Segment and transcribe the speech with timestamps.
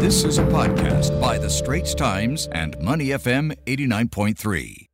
[0.00, 4.86] This is a podcast by The Straits Times and Money FM 89.3.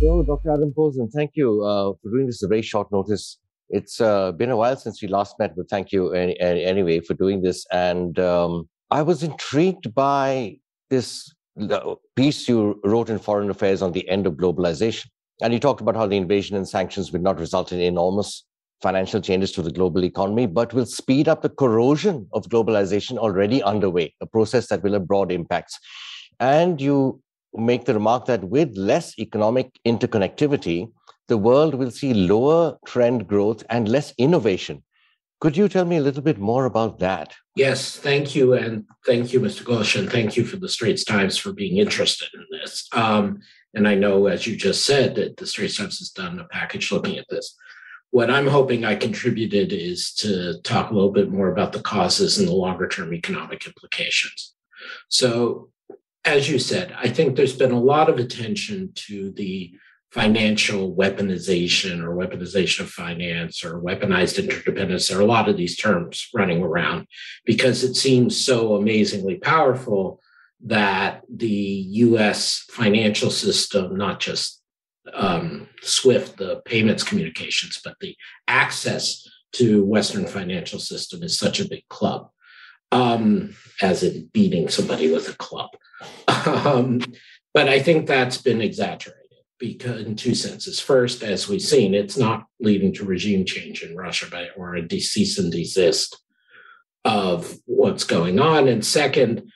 [0.00, 0.52] Hello, Dr.
[0.52, 1.08] Adam Posen.
[1.08, 3.38] Thank you uh, for doing this at very short notice.
[3.68, 6.98] It's uh, been a while since we last met, but thank you any, any, anyway
[6.98, 7.64] for doing this.
[7.70, 10.56] And um, I was intrigued by
[10.88, 11.32] this
[12.16, 15.06] piece you wrote in Foreign Affairs on the end of globalization.
[15.42, 18.44] And you talked about how the invasion and sanctions would not result in enormous
[18.82, 23.62] financial changes to the global economy, but will speed up the corrosion of globalization already
[23.62, 25.78] underway, a process that will have broad impacts.
[26.38, 27.20] And you
[27.54, 30.90] make the remark that with less economic interconnectivity,
[31.28, 34.82] the world will see lower trend growth and less innovation.
[35.40, 37.34] Could you tell me a little bit more about that?
[37.56, 38.54] Yes, thank you.
[38.54, 39.62] And thank you, Mr.
[39.62, 42.86] Ghosh, and thank you for the Straits Times for being interested in this.
[42.92, 43.40] Um,
[43.74, 46.90] and I know, as you just said, that the Straits Times has done a package
[46.90, 47.56] looking at this.
[48.10, 52.38] What I'm hoping I contributed is to talk a little bit more about the causes
[52.38, 54.54] and the longer term economic implications.
[55.08, 55.70] So,
[56.24, 59.72] as you said, I think there's been a lot of attention to the
[60.10, 65.06] financial weaponization or weaponization of finance or weaponized interdependence.
[65.08, 67.06] There are a lot of these terms running around
[67.44, 70.20] because it seems so amazingly powerful
[70.66, 74.60] that the US financial system, not just
[75.14, 78.16] um, SWIFT, the payments communications, but the
[78.46, 82.30] access to Western financial system is such a big club,
[82.92, 85.70] um, as in beating somebody with a club.
[86.46, 87.00] Um,
[87.52, 89.20] but I think that's been exaggerated
[89.58, 90.80] because in two senses.
[90.80, 95.00] First, as we've seen, it's not leading to regime change in Russia, but or a
[95.00, 96.18] cease and desist
[97.04, 98.68] of what's going on.
[98.68, 99.50] And second,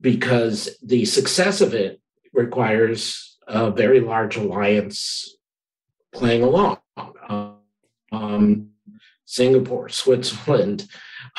[0.00, 2.00] because the success of it
[2.32, 5.36] requires a very large alliance
[6.12, 6.78] playing along.
[8.12, 8.70] Um,
[9.24, 10.88] Singapore, Switzerland,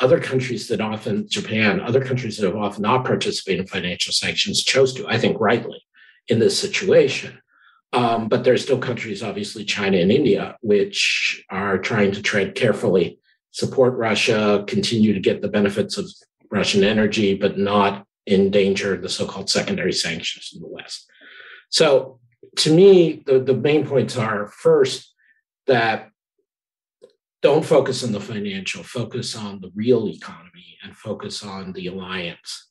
[0.00, 4.62] other countries that often, Japan, other countries that have often not participated in financial sanctions
[4.62, 5.84] chose to, I think rightly,
[6.28, 7.38] in this situation.
[7.92, 12.54] Um, but there are still countries, obviously China and India, which are trying to tread
[12.54, 13.18] carefully,
[13.50, 16.10] support Russia, continue to get the benefits of
[16.50, 21.10] Russian energy, but not endanger the so-called secondary sanctions in the West.
[21.70, 22.20] So
[22.56, 25.12] to me, the, the main points are first
[25.66, 26.10] that
[27.40, 32.68] don't focus on the financial, focus on the real economy and focus on the alliance.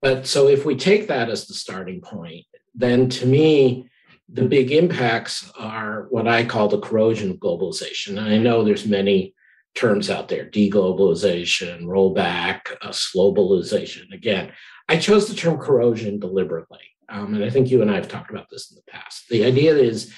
[0.00, 3.90] But so if we take that as the starting point, then to me,
[4.32, 8.10] the big impacts are what I call the corrosion of globalization.
[8.10, 9.34] And I know there's many
[9.74, 14.12] terms out there deglobalization, rollback, uh, slowbalization.
[14.12, 14.52] Again,
[14.88, 16.80] I chose the term corrosion deliberately.
[17.08, 19.28] Um, and I think you and I have talked about this in the past.
[19.28, 20.12] The idea is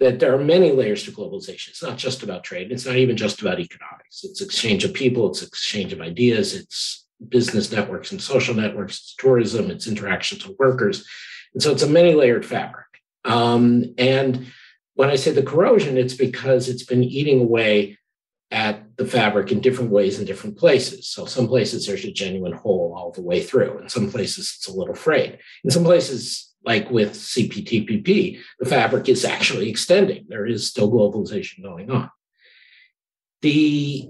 [0.00, 1.68] that there are many layers to globalization.
[1.68, 4.24] It's not just about trade, it's not even just about economics.
[4.24, 9.14] It's exchange of people, it's exchange of ideas, it's business networks and social networks, it's
[9.16, 11.06] tourism, it's interactions with workers.
[11.52, 12.86] And so it's a many layered fabric.
[13.24, 14.46] Um, and
[14.94, 17.98] when I say the corrosion, it's because it's been eating away
[18.50, 21.06] at the fabric in different ways in different places.
[21.08, 23.78] So some places there's a genuine hole all the way through.
[23.78, 25.38] In some places it's a little frayed.
[25.64, 30.26] In some places, like with CPTPP, the fabric is actually extending.
[30.28, 32.10] There is still globalization going on.
[33.42, 34.08] The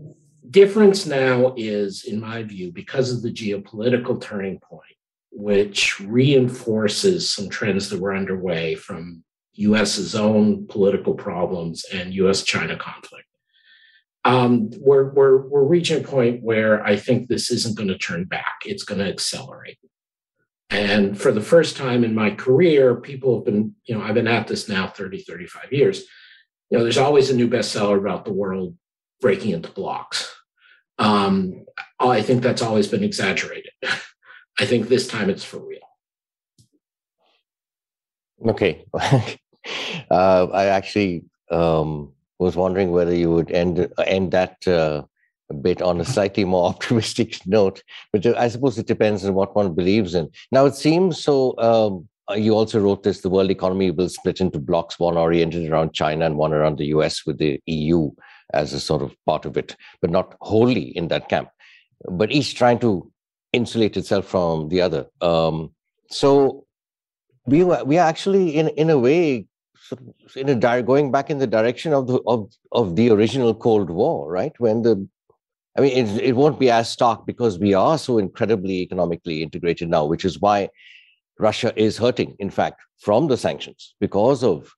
[0.49, 4.83] difference now is, in my view, because of the geopolitical turning point,
[5.31, 9.23] which reinforces some trends that were underway from
[9.55, 13.28] US's own political problems and US China conflict
[14.25, 18.25] um, we're, we're, we're reaching a point where I think this isn't going to turn
[18.25, 18.57] back.
[18.65, 19.79] It's going to accelerate.
[20.71, 24.29] And for the first time in my career, people have been, you know, I've been
[24.29, 26.03] at this now 30, 35 years.
[26.71, 28.77] You know, there's always a new bestseller about the world
[29.21, 30.35] breaking into blocks.
[30.99, 31.65] Um,
[31.99, 33.73] I think that's always been exaggerated.
[34.61, 35.81] I think this time it's for real.
[38.47, 38.85] Okay.
[40.11, 45.03] uh, I actually um, was wondering whether you would end end that uh,
[45.55, 47.83] bit on a slightly more optimistic note.
[48.13, 50.31] But I suppose it depends on what one believes in.
[50.53, 51.59] Now it seems so.
[51.59, 55.95] Um, you also wrote this: the world economy will split into blocks, one oriented around
[55.95, 57.25] China and one around the U.S.
[57.25, 58.11] with the EU
[58.53, 61.49] as a sort of part of it, but not wholly in that camp.
[62.11, 63.11] But each trying to
[63.53, 65.07] insulate itself from the other.
[65.21, 65.73] Um,
[66.11, 66.67] so
[67.47, 69.47] we were, we are actually in in a way
[70.37, 73.91] in a di- going back in the direction of the of, of the original Cold
[73.91, 74.53] War, right?
[74.59, 75.09] When the
[75.77, 79.89] I mean, it, it won't be as stark because we are so incredibly economically integrated
[79.89, 80.71] now, which is why
[81.39, 84.73] Russia is hurting, in fact, from the sanctions because of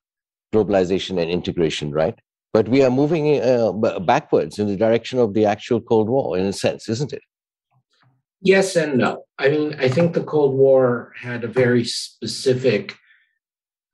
[0.53, 2.19] globalization and integration, right?
[2.53, 6.45] but we are moving uh, backwards in the direction of the actual Cold War, in
[6.45, 7.21] a sense, isn't it?
[8.41, 9.25] Yes and no.
[9.37, 12.95] I mean, I think the Cold War had a very specific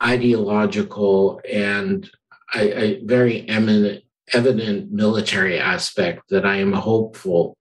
[0.04, 2.10] ideological and
[2.56, 4.04] a, a very eminent,
[4.34, 7.58] evident military aspect that I am hopeful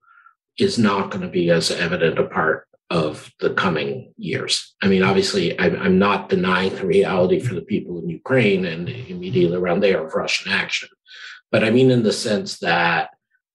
[0.58, 4.74] is not going to be as evident a part of the coming years.
[4.80, 8.88] I mean, obviously, I'm, I'm, not denying the reality for the people in Ukraine and
[8.88, 10.88] immediately around there of Russian action.
[11.50, 13.10] But I mean, in the sense that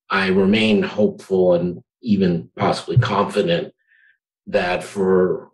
[0.09, 3.73] I remain hopeful and even possibly confident
[4.47, 5.49] that for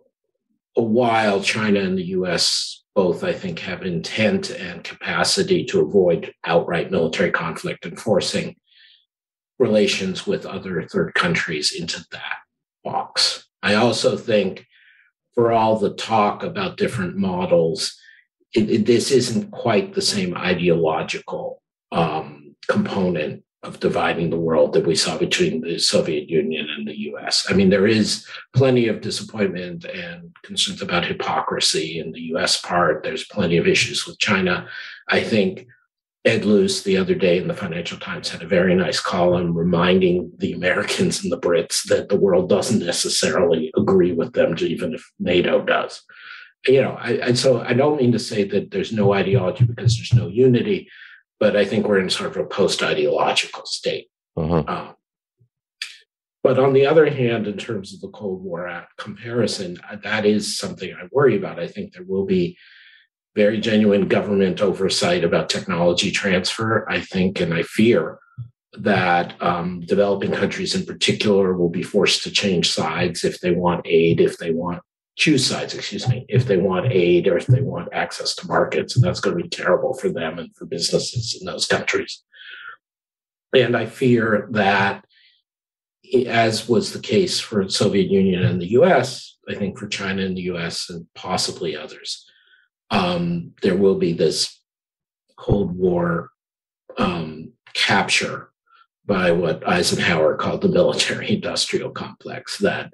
[0.76, 6.34] a while, China and the US both, I think, have intent and capacity to avoid
[6.44, 8.56] outright military conflict and forcing
[9.60, 12.38] relations with other third countries into that
[12.84, 13.48] box.
[13.62, 14.66] I also think
[15.36, 17.96] for all the talk about different models,
[18.56, 21.62] it, it, this isn't quite the same ideological
[21.92, 26.98] um, component of dividing the world that we saw between the Soviet Union and the
[27.12, 27.46] US.
[27.50, 28.26] I mean, there is
[28.56, 33.04] plenty of disappointment and concerns about hypocrisy in the US part.
[33.04, 34.68] There's plenty of issues with China.
[35.10, 35.68] I think
[36.26, 40.32] Ed Luce the other day in the Financial Times had a very nice column reminding
[40.38, 45.10] the Americans and the Brits that the world doesn't necessarily agree with them, even if
[45.20, 46.04] NATO does.
[46.68, 49.96] You know, I, and so I don't mean to say that there's no ideology because
[49.96, 50.90] there's no unity
[51.40, 54.08] but I think we're in sort of a post ideological state.
[54.36, 54.64] Uh-huh.
[54.68, 54.96] Um,
[56.44, 60.58] but on the other hand, in terms of the Cold War comparison, uh, that is
[60.58, 61.60] something I worry about.
[61.60, 62.58] I think there will be
[63.36, 66.90] very genuine government oversight about technology transfer.
[66.90, 68.20] I think and I fear
[68.80, 73.86] that um, developing countries in particular will be forced to change sides if they want
[73.86, 74.82] aid, if they want
[75.18, 78.96] choose sides, excuse me, if they want aid or if they want access to markets.
[78.96, 82.24] And that's going to be terrible for them and for businesses in those countries.
[83.54, 85.04] And I fear that,
[86.28, 90.22] as was the case for the Soviet Union and the US, I think for China
[90.22, 92.24] and the US and possibly others,
[92.92, 94.62] um, there will be this
[95.36, 96.30] Cold War
[96.98, 98.52] um, capture
[99.08, 102.94] by what Eisenhower called the military industrial complex that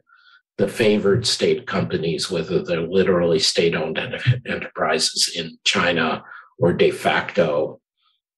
[0.57, 3.97] the favored state companies, whether they're literally state owned
[4.45, 6.23] enterprises in China
[6.59, 7.79] or de facto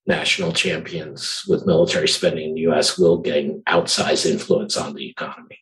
[0.07, 5.59] national champions with military spending in the US, will gain outsized influence on the economy.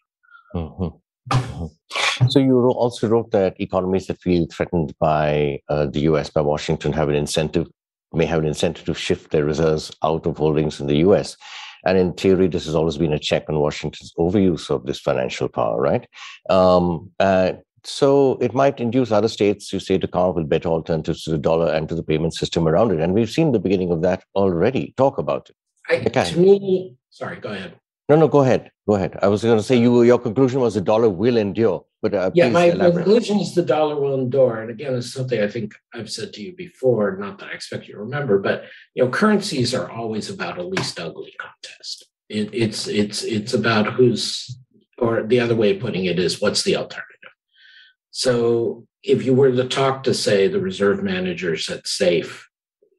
[0.53, 0.97] Mm-hmm.
[1.31, 2.27] Mm-hmm.
[2.29, 6.93] So you also wrote that economies that feel threatened by uh, the US, by Washington,
[6.93, 7.67] have an incentive,
[8.11, 11.37] may have an incentive to shift their reserves out of holdings in the US.
[11.85, 15.49] And in theory, this has always been a check on Washington's overuse of this financial
[15.49, 16.07] power, right?
[16.49, 17.53] Um, uh,
[17.83, 21.31] so it might induce other states, you say, to come up with better alternatives to
[21.31, 23.01] the dollar and to the payment system around it.
[23.01, 24.93] And we've seen the beginning of that already.
[24.95, 25.55] Talk about it.
[25.89, 27.75] I, to me, sorry, go ahead.
[28.09, 28.71] No, no, go ahead.
[28.87, 29.17] Go ahead.
[29.21, 30.03] I was going to say you.
[30.03, 33.05] Your conclusion was the dollar will endure, but uh, yeah, my elaborate.
[33.05, 34.61] conclusion is the dollar will endure.
[34.61, 37.15] And again, it's something I think I've said to you before.
[37.17, 40.63] Not that I expect you to remember, but you know, currencies are always about a
[40.63, 42.05] least ugly contest.
[42.27, 44.59] It, it's it's it's about who's,
[44.97, 47.07] or the other way of putting it is, what's the alternative?
[48.11, 52.49] So if you were to talk to say the reserve managers at SAFE,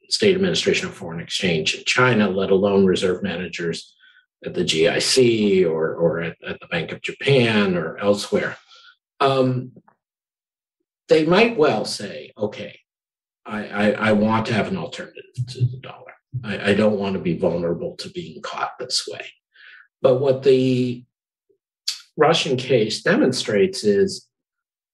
[0.08, 3.94] State Administration of Foreign Exchange in China, let alone reserve managers
[4.44, 8.56] at the GIC or, or at, at the Bank of Japan or elsewhere,
[9.20, 9.72] um,
[11.08, 12.78] they might well say, okay,
[13.46, 16.14] I, I, I, want to have an alternative to the dollar.
[16.42, 19.26] I, I don't want to be vulnerable to being caught this way.
[20.00, 21.04] But what the
[22.16, 24.28] Russian case demonstrates is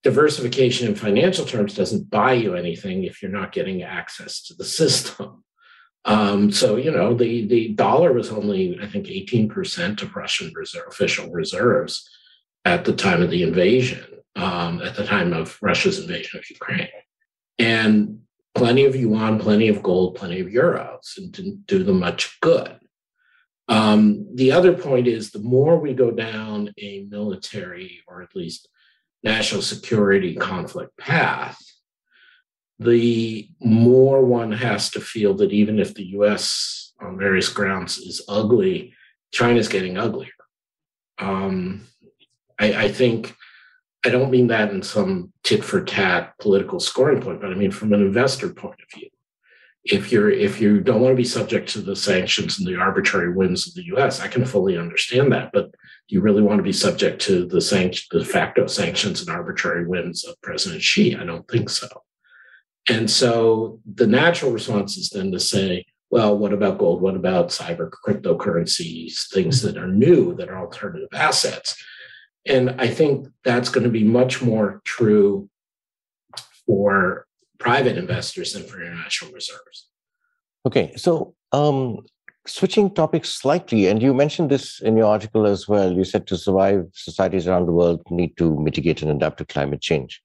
[0.02, 4.64] diversification in financial terms doesn't buy you anything if you're not getting access to the
[4.80, 5.45] system.
[6.04, 10.87] Um, so you know the the dollar was only I think 18% of Russian reserve,
[10.88, 12.09] official reserves
[12.64, 14.04] at the time of the invasion,
[14.37, 16.88] um, at the time of Russia's invasion of Ukraine,
[17.59, 18.21] and
[18.54, 22.78] plenty of yuan, plenty of gold, plenty of euros, and didn't do them much good.
[23.69, 28.69] Um, the other point is the more we go down a military or at least
[29.23, 31.62] national security conflict path,
[32.80, 38.22] the more one has to feel that even if the US on various grounds is
[38.26, 38.94] ugly,
[39.32, 40.32] China's getting uglier.
[41.18, 41.82] Um,
[42.58, 43.37] I, I, think
[44.04, 47.70] I don't mean that in some tit for tat political scoring point, but I mean
[47.70, 49.10] from an investor point of view.
[49.84, 53.32] If you're if you don't want to be subject to the sanctions and the arbitrary
[53.32, 55.52] whims of the U.S., I can fully understand that.
[55.52, 59.30] But do you really want to be subject to the sanction, de facto sanctions and
[59.30, 61.16] arbitrary whims of President Xi?
[61.16, 61.88] I don't think so.
[62.88, 67.02] And so the natural response is then to say, well, what about gold?
[67.02, 71.76] What about cyber cryptocurrencies, things that are new, that are alternative assets?
[72.46, 75.49] And I think that's going to be much more true
[76.66, 77.26] for
[77.58, 79.88] private investors than for international reserves.
[80.66, 81.99] Okay, so um,
[82.46, 85.92] switching topics slightly, and you mentioned this in your article as well.
[85.92, 89.80] You said to survive, societies around the world need to mitigate and adapt to climate
[89.80, 90.22] change.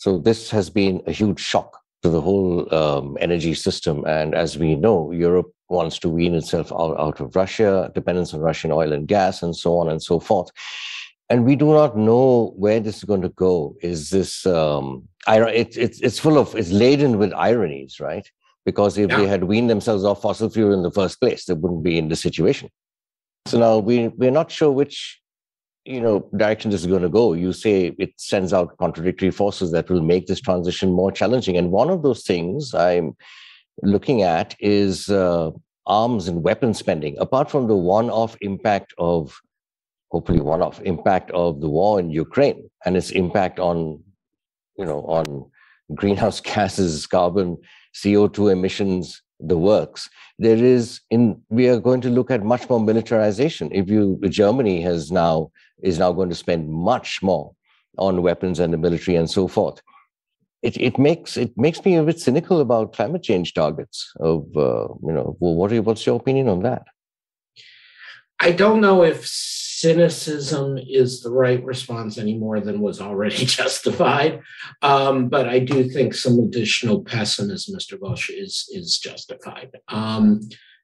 [0.00, 4.02] So this has been a huge shock to the whole um, energy system.
[4.06, 8.40] And as we know, Europe wants to wean itself out, out of Russia, dependence on
[8.40, 10.48] Russian oil and gas, and so on and so forth.
[11.28, 13.76] And we do not know where this is going to go.
[13.82, 14.46] Is this?
[14.46, 18.26] Um, it's it's it's full of it's laden with ironies, right?
[18.64, 19.18] Because if yeah.
[19.18, 22.08] they had weaned themselves off fossil fuel in the first place, they wouldn't be in
[22.08, 22.70] this situation.
[23.44, 25.19] So now we we're not sure which
[25.84, 27.32] you know direction this is going to go.
[27.32, 31.56] You say it sends out contradictory forces that will make this transition more challenging.
[31.56, 33.16] And one of those things i'm
[33.82, 35.50] looking at is uh,
[35.86, 37.16] arms and weapon spending.
[37.18, 39.40] Apart from the one-off impact of
[40.10, 44.02] hopefully one-off impact of the war in ukraine and its impact on
[44.76, 45.48] you know on
[45.94, 47.56] greenhouse gases carbon
[47.94, 52.80] co2 emissions the works there is in we are going to look at much more
[52.80, 55.50] militarization if you germany has now
[55.82, 57.52] is now going to spend much more
[57.98, 59.80] on weapons and the military and so forth.
[60.62, 64.12] It, it makes it makes me a bit cynical about climate change targets.
[64.20, 66.82] Of uh, you know, well, what are, what's your opinion on that?
[68.40, 69.26] I don't know if
[69.80, 74.40] cynicism is the right response any more than was already justified,
[74.82, 77.98] um, but I do think some additional pessimism, Mr.
[77.98, 79.70] Ghosh, is is justified.
[79.88, 80.40] Um,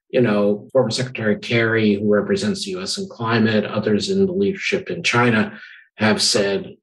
[0.09, 4.89] you know, former Secretary Kerry, who represents the US in climate, others in the leadership
[4.89, 5.59] in China
[5.95, 6.75] have said,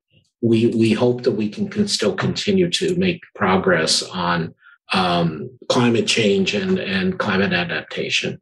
[0.42, 4.54] we, we hope that we can, can still continue to make progress on
[4.92, 8.40] um, climate change and, and climate adaptation.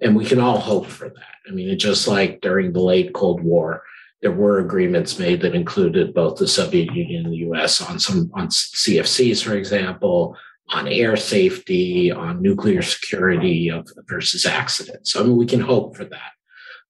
[0.00, 1.29] And we can all hope for that.
[1.48, 3.82] I mean, just like during the late Cold War,
[4.22, 8.30] there were agreements made that included both the Soviet Union and the US on some
[8.34, 10.36] on CFCs, for example,
[10.68, 15.12] on air safety, on nuclear security of, versus accidents.
[15.12, 16.32] So I mean, we can hope for that.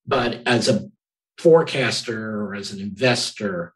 [0.07, 0.90] But as a
[1.38, 3.73] forecaster or as an investor,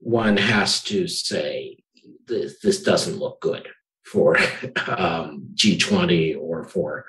[0.00, 1.78] one has to say
[2.26, 3.68] this, this doesn't look good
[4.04, 4.36] for
[4.86, 7.06] um, G20 or for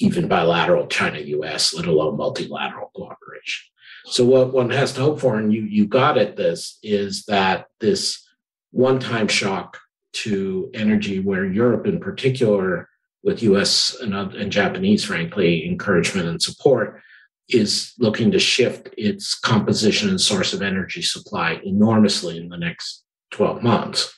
[0.00, 3.68] even bilateral China US, let alone multilateral cooperation.
[4.06, 7.66] So what one has to hope for, and you you got at this, is that
[7.80, 8.26] this
[8.70, 9.78] one-time shock
[10.12, 12.88] to energy, where Europe, in particular,
[13.22, 17.00] with US and, and Japanese, frankly, encouragement and support,
[17.48, 23.04] is looking to shift its composition and source of energy supply enormously in the next
[23.32, 24.12] 12 months,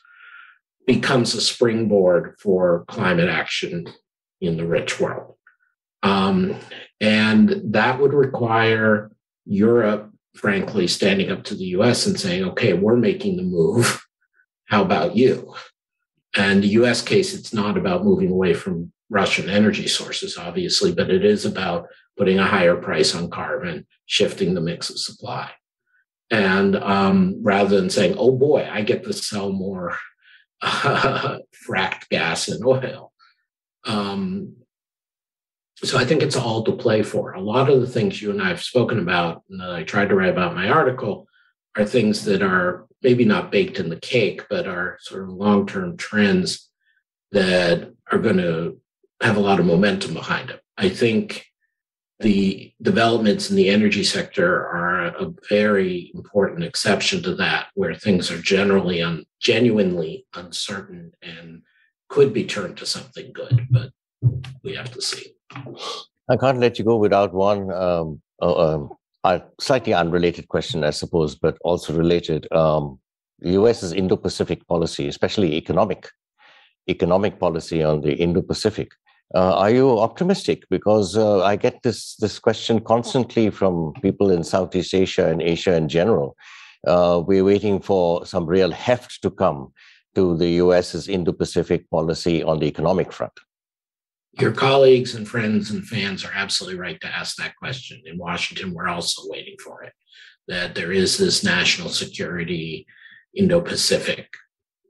[0.86, 3.86] becomes a springboard for climate action
[4.40, 5.34] in the rich world.
[6.04, 6.54] Um,
[7.00, 9.10] and that would require
[9.46, 14.04] Europe, frankly, standing up to the US and saying, okay, we're making the move.
[14.66, 15.54] How about you?
[16.36, 21.10] And the US case, it's not about moving away from Russian energy sources, obviously, but
[21.10, 25.50] it is about putting a higher price on carbon, shifting the mix of supply.
[26.30, 29.96] And um, rather than saying, oh boy, I get to sell more
[30.62, 33.12] uh, fracked gas and oil.
[33.86, 34.56] Um,
[35.82, 37.32] so I think it's all to play for.
[37.32, 40.08] A lot of the things you and I have spoken about, and that I tried
[40.08, 41.26] to write about in my article,
[41.76, 45.66] are things that are maybe not baked in the cake, but are sort of long
[45.66, 46.70] term trends
[47.32, 48.80] that are going to
[49.20, 50.58] have a lot of momentum behind them.
[50.76, 51.46] I think
[52.20, 58.30] the developments in the energy sector are a very important exception to that, where things
[58.30, 61.62] are generally un, genuinely uncertain and
[62.08, 63.90] could be turned to something good, but
[64.62, 65.34] we have to see.
[66.28, 68.96] I can't let you go without one um, uh, um,
[69.60, 72.50] slightly unrelated question, I suppose, but also related.
[72.52, 72.98] Um,
[73.42, 76.08] US's Indo-Pacific policy, especially economic
[76.88, 78.92] economic policy on the Indo-Pacific.
[79.34, 80.64] Uh, are you optimistic?
[80.70, 85.74] Because uh, I get this this question constantly from people in Southeast Asia and Asia
[85.74, 86.36] in general.
[86.86, 89.72] Uh, we're waiting for some real heft to come
[90.14, 93.32] to the US's Indo-Pacific policy on the economic front
[94.40, 98.02] your colleagues and friends and fans are absolutely right to ask that question.
[98.04, 99.92] In Washington, we're also waiting for it.
[100.48, 102.86] That there is this national security
[103.34, 104.28] Indo Pacific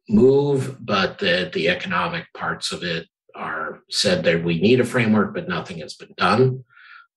[0.09, 5.35] move, but that the economic parts of it are said that we need a framework,
[5.35, 6.65] but nothing has been done.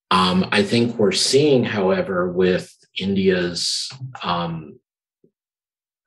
[0.09, 3.89] Um, I think we're seeing, however, with India's
[4.23, 4.79] um,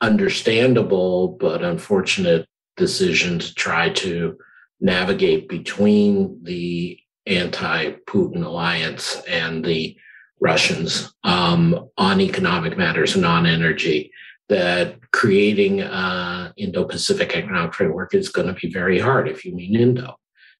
[0.00, 2.46] understandable but unfortunate
[2.76, 4.38] decision to try to
[4.80, 9.96] navigate between the anti Putin alliance and the
[10.40, 14.10] Russians um, on economic matters and on energy,
[14.48, 19.54] that creating an Indo Pacific economic framework is going to be very hard if you
[19.54, 20.16] mean Indo,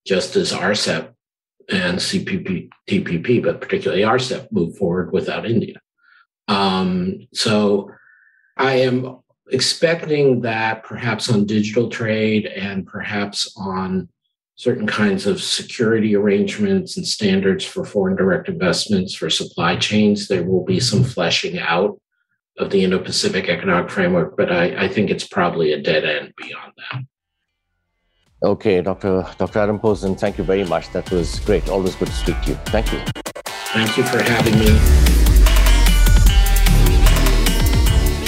[0.07, 1.13] just as RCEP
[1.71, 5.81] and CPP, TPP, but particularly RCEP, move forward without India.
[6.47, 7.91] Um, so
[8.57, 9.20] I am
[9.53, 14.09] expecting that perhaps on digital trade and perhaps on
[14.57, 20.43] certain kinds of security arrangements and standards for foreign direct investments for supply chains, there
[20.43, 21.09] will be some mm-hmm.
[21.09, 21.99] fleshing out
[22.59, 26.35] of the Indo Pacific Economic Framework, but I, I, think it's probably a dead end
[26.37, 27.03] beyond that.
[28.43, 29.27] Okay, Dr.
[29.39, 29.59] Dr.
[29.61, 30.93] Adam Posen, thank you very much.
[30.93, 31.69] That was great.
[31.71, 32.57] Always good to speak to you.
[32.67, 33.01] Thank you.
[33.47, 35.10] Thank you for having me.